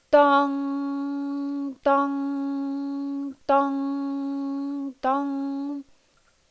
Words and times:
Dong! 0.09 1.75
Dong! 1.83 3.35
Dong! 3.45 4.93
Dong! 4.99 5.83